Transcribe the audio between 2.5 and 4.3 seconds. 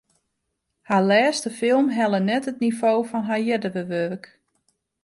it nivo fan har eardere wurk.